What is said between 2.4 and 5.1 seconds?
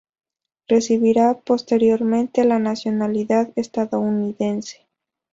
la nacionalidad estadounidense.